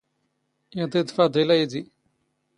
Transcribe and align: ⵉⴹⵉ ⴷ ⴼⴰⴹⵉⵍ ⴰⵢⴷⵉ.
ⵉⴹⵉ 0.81 1.01
ⴷ 1.05 1.09
ⴼⴰⴹⵉⵍ 1.15 1.49
ⴰⵢⴷⵉ. 1.55 1.81